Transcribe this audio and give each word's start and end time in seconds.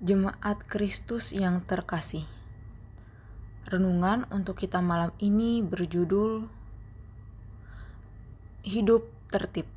Jemaat 0.00 0.64
Kristus 0.64 1.28
yang 1.36 1.60
terkasih. 1.60 2.24
Renungan 3.68 4.24
untuk 4.32 4.56
kita 4.56 4.80
malam 4.80 5.12
ini 5.20 5.60
berjudul 5.60 6.48
Hidup 8.64 9.12
Tertib. 9.28 9.68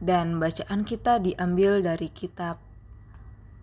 Dan 0.00 0.40
bacaan 0.40 0.88
kita 0.88 1.20
diambil 1.20 1.84
dari 1.84 2.08
kitab 2.08 2.56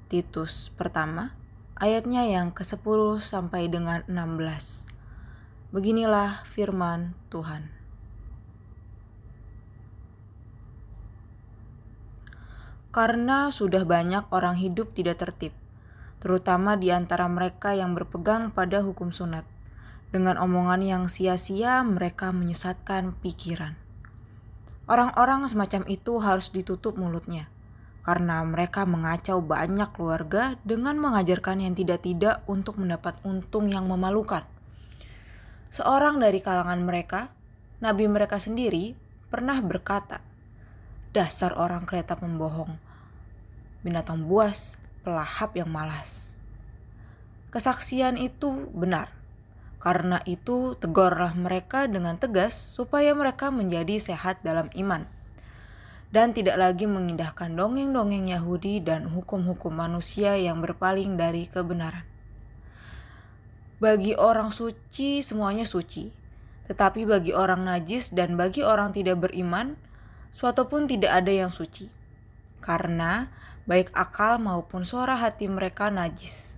Titus 0.06 0.70
pertama, 0.70 1.34
ayatnya 1.82 2.30
yang 2.30 2.54
ke-10 2.54 3.18
sampai 3.18 3.66
dengan 3.74 4.06
16. 4.06 4.86
Beginilah 5.74 6.46
firman 6.46 7.18
Tuhan. 7.34 7.83
Karena 12.94 13.50
sudah 13.50 13.90
banyak 13.90 14.30
orang 14.30 14.54
hidup 14.54 14.94
tidak 14.94 15.18
tertib, 15.18 15.50
terutama 16.22 16.78
di 16.78 16.94
antara 16.94 17.26
mereka 17.26 17.74
yang 17.74 17.98
berpegang 17.98 18.54
pada 18.54 18.86
hukum 18.86 19.10
sunat. 19.10 19.50
Dengan 20.14 20.38
omongan 20.38 20.86
yang 20.86 21.04
sia-sia, 21.10 21.82
mereka 21.82 22.30
menyesatkan 22.30 23.18
pikiran. 23.18 23.74
Orang-orang 24.86 25.50
semacam 25.50 25.90
itu 25.90 26.22
harus 26.22 26.54
ditutup 26.54 26.94
mulutnya, 27.02 27.50
karena 28.06 28.46
mereka 28.46 28.86
mengacau 28.86 29.42
banyak 29.42 29.90
keluarga 29.90 30.62
dengan 30.62 31.02
mengajarkan 31.02 31.66
yang 31.66 31.74
tidak-tidak 31.74 32.46
untuk 32.46 32.78
mendapat 32.78 33.18
untung 33.26 33.66
yang 33.66 33.90
memalukan. 33.90 34.46
Seorang 35.74 36.22
dari 36.22 36.46
kalangan 36.46 36.86
mereka, 36.86 37.34
nabi 37.82 38.06
mereka 38.06 38.38
sendiri, 38.38 38.94
pernah 39.34 39.58
berkata, 39.66 40.22
Dasar 41.14 41.54
orang 41.54 41.86
kereta 41.86 42.18
pembohong. 42.18 42.74
Binatang 43.86 44.26
buas, 44.26 44.82
pelahap 45.06 45.54
yang 45.54 45.70
malas. 45.70 46.34
Kesaksian 47.54 48.18
itu 48.18 48.66
benar. 48.74 49.14
Karena 49.78 50.26
itu 50.26 50.74
tegurlah 50.74 51.38
mereka 51.38 51.86
dengan 51.86 52.18
tegas 52.18 52.58
supaya 52.58 53.14
mereka 53.14 53.54
menjadi 53.54 54.02
sehat 54.02 54.42
dalam 54.42 54.74
iman. 54.74 55.06
Dan 56.10 56.34
tidak 56.34 56.58
lagi 56.58 56.90
mengindahkan 56.90 57.54
dongeng-dongeng 57.54 58.34
Yahudi 58.34 58.82
dan 58.82 59.06
hukum-hukum 59.06 59.70
manusia 59.70 60.34
yang 60.34 60.66
berpaling 60.66 61.14
dari 61.14 61.46
kebenaran. 61.46 62.10
Bagi 63.78 64.18
orang 64.18 64.50
suci 64.50 65.22
semuanya 65.22 65.70
suci, 65.70 66.10
tetapi 66.66 67.06
bagi 67.06 67.38
orang 67.38 67.70
najis 67.70 68.18
dan 68.18 68.34
bagi 68.34 68.66
orang 68.66 68.98
tidak 68.98 69.30
beriman, 69.30 69.78
suatu 70.34 70.66
pun 70.66 70.90
tidak 70.90 71.14
ada 71.14 71.30
yang 71.30 71.54
suci, 71.54 71.94
karena 72.58 73.30
baik 73.70 73.94
akal 73.94 74.42
maupun 74.42 74.82
suara 74.82 75.14
hati 75.14 75.46
mereka 75.46 75.94
najis. 75.94 76.58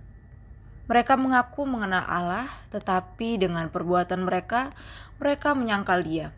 Mereka 0.88 1.20
mengaku 1.20 1.68
mengenal 1.68 2.08
Allah, 2.08 2.48
tetapi 2.72 3.36
dengan 3.36 3.68
perbuatan 3.68 4.24
mereka, 4.24 4.72
mereka 5.20 5.52
menyangkal 5.52 6.00
Dia. 6.00 6.32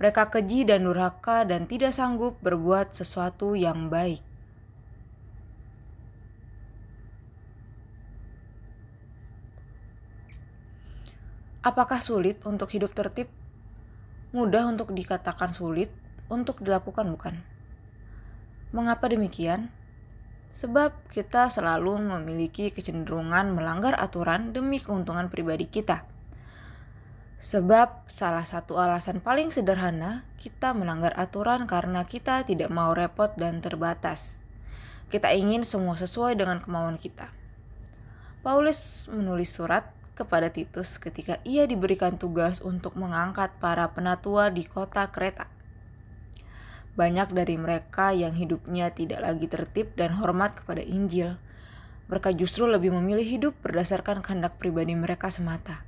Mereka 0.00 0.32
keji 0.32 0.64
dan 0.64 0.86
durhaka 0.86 1.44
dan 1.44 1.68
tidak 1.68 1.92
sanggup 1.92 2.40
berbuat 2.40 2.94
sesuatu 2.94 3.52
yang 3.58 3.92
baik. 3.92 4.22
Apakah 11.66 11.98
sulit 11.98 12.38
untuk 12.46 12.70
hidup 12.70 12.94
tertib? 12.94 13.26
Mudah 14.30 14.70
untuk 14.70 14.94
dikatakan 14.94 15.50
sulit, 15.50 15.90
untuk 16.26 16.62
dilakukan, 16.62 17.06
bukan? 17.10 17.38
Mengapa 18.74 19.06
demikian? 19.06 19.70
Sebab 20.50 21.12
kita 21.12 21.52
selalu 21.52 22.00
memiliki 22.00 22.72
kecenderungan 22.72 23.52
melanggar 23.52 23.94
aturan 23.98 24.56
demi 24.56 24.80
keuntungan 24.80 25.28
pribadi 25.28 25.68
kita. 25.68 26.08
Sebab 27.36 28.08
salah 28.08 28.48
satu 28.48 28.80
alasan 28.80 29.20
paling 29.20 29.52
sederhana 29.52 30.24
kita 30.40 30.72
melanggar 30.72 31.12
aturan 31.20 31.68
karena 31.68 32.08
kita 32.08 32.40
tidak 32.48 32.72
mau 32.72 32.96
repot 32.96 33.28
dan 33.36 33.60
terbatas. 33.60 34.40
Kita 35.12 35.30
ingin 35.36 35.60
semua 35.60 35.94
sesuai 36.00 36.34
dengan 36.40 36.64
kemauan 36.64 36.96
kita. 36.96 37.30
Paulus 38.40 39.10
menulis 39.12 39.52
surat 39.52 39.92
kepada 40.16 40.48
Titus 40.48 40.96
ketika 40.96 41.36
ia 41.44 41.68
diberikan 41.68 42.16
tugas 42.16 42.64
untuk 42.64 42.96
mengangkat 42.96 43.52
para 43.60 43.92
penatua 43.92 44.48
di 44.48 44.64
kota 44.64 45.04
Kreta. 45.12 45.55
Banyak 46.96 47.36
dari 47.36 47.60
mereka 47.60 48.16
yang 48.16 48.32
hidupnya 48.32 48.88
tidak 48.90 49.20
lagi 49.20 49.46
tertib 49.46 49.92
dan 50.00 50.16
hormat 50.16 50.56
kepada 50.56 50.80
Injil. 50.80 51.36
Mereka 52.08 52.32
justru 52.32 52.64
lebih 52.64 52.88
memilih 52.96 53.28
hidup 53.28 53.52
berdasarkan 53.60 54.24
kehendak 54.24 54.56
pribadi 54.56 54.96
mereka 54.96 55.28
semata. 55.28 55.84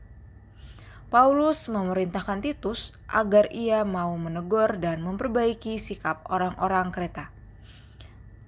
Paulus 1.08 1.72
memerintahkan 1.72 2.44
Titus 2.44 2.92
agar 3.08 3.48
ia 3.48 3.80
mau 3.88 4.12
menegur 4.20 4.76
dan 4.76 5.00
memperbaiki 5.00 5.80
sikap 5.80 6.28
orang-orang 6.28 6.92
Kreta. 6.92 7.32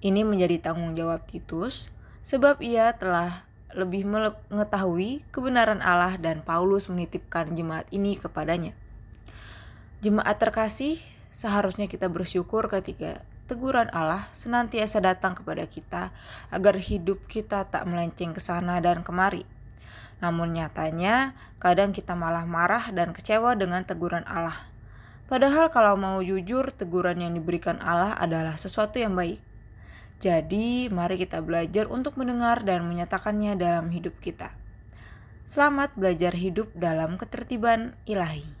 Ini 0.05 0.21
menjadi 0.21 0.69
tanggung 0.69 0.93
jawab 0.93 1.25
Titus, 1.25 1.89
sebab 2.21 2.61
ia 2.61 2.93
telah 2.93 3.49
lebih 3.73 4.05
mengetahui 4.53 5.25
kebenaran 5.33 5.81
Allah 5.81 6.21
dan 6.21 6.45
Paulus 6.45 6.85
menitipkan 6.85 7.57
jemaat 7.57 7.89
ini 7.89 8.13
kepadanya. 8.13 8.77
Jemaat 10.05 10.37
terkasih, 10.37 11.01
seharusnya 11.31 11.87
kita 11.87 12.11
bersyukur 12.11 12.67
ketika 12.67 13.23
teguran 13.47 13.87
Allah 13.95 14.27
senantiasa 14.35 14.99
datang 14.99 15.35
kepada 15.35 15.63
kita 15.67 16.11
agar 16.51 16.75
hidup 16.79 17.23
kita 17.27 17.67
tak 17.67 17.87
melenceng 17.87 18.35
ke 18.35 18.39
sana 18.43 18.79
dan 18.83 19.03
kemari. 19.03 19.47
Namun 20.21 20.53
nyatanya, 20.53 21.33
kadang 21.57 21.91
kita 21.91 22.13
malah 22.13 22.45
marah 22.45 22.93
dan 22.93 23.11
kecewa 23.11 23.57
dengan 23.57 23.81
teguran 23.81 24.21
Allah. 24.29 24.69
Padahal 25.25 25.73
kalau 25.73 25.97
mau 25.97 26.21
jujur, 26.21 26.69
teguran 26.75 27.17
yang 27.23 27.33
diberikan 27.33 27.81
Allah 27.81 28.13
adalah 28.19 28.59
sesuatu 28.59 29.01
yang 29.01 29.17
baik. 29.17 29.41
Jadi, 30.21 30.93
mari 30.93 31.17
kita 31.17 31.41
belajar 31.41 31.89
untuk 31.89 32.21
mendengar 32.21 32.61
dan 32.61 32.85
menyatakannya 32.85 33.57
dalam 33.57 33.89
hidup 33.89 34.13
kita. 34.21 34.53
Selamat 35.41 35.97
belajar 35.97 36.37
hidup 36.37 36.69
dalam 36.77 37.17
ketertiban 37.17 37.97
ilahi. 38.05 38.60